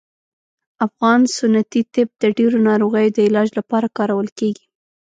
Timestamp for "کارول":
3.97-4.27